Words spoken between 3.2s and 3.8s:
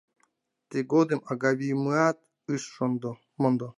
мондо.